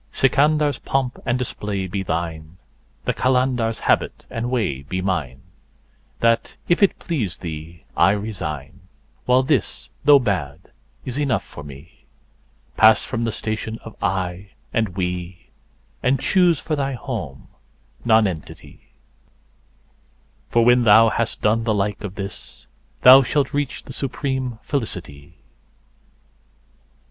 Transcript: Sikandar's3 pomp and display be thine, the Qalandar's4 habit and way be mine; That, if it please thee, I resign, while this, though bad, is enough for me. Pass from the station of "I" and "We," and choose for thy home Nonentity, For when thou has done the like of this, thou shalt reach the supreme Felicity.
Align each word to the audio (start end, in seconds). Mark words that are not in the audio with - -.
Sikandar's3 0.13 0.83
pomp 0.83 1.19
and 1.27 1.37
display 1.37 1.85
be 1.85 2.01
thine, 2.01 2.57
the 3.05 3.13
Qalandar's4 3.13 3.79
habit 3.81 4.25
and 4.31 4.49
way 4.49 4.81
be 4.81 4.99
mine; 4.99 5.41
That, 6.21 6.55
if 6.67 6.81
it 6.81 6.97
please 6.97 7.37
thee, 7.37 7.83
I 7.95 8.09
resign, 8.13 8.79
while 9.27 9.43
this, 9.43 9.91
though 10.03 10.17
bad, 10.17 10.71
is 11.05 11.19
enough 11.19 11.43
for 11.43 11.61
me. 11.63 12.05
Pass 12.77 13.03
from 13.05 13.25
the 13.25 13.31
station 13.31 13.77
of 13.83 13.95
"I" 14.01 14.53
and 14.73 14.97
"We," 14.97 15.51
and 16.01 16.19
choose 16.19 16.59
for 16.59 16.75
thy 16.75 16.93
home 16.93 17.49
Nonentity, 18.03 18.93
For 20.49 20.65
when 20.65 20.83
thou 20.83 21.09
has 21.09 21.35
done 21.35 21.63
the 21.63 21.75
like 21.75 22.03
of 22.03 22.15
this, 22.15 22.65
thou 23.03 23.21
shalt 23.21 23.53
reach 23.53 23.83
the 23.83 23.93
supreme 23.93 24.57
Felicity. 24.63 25.35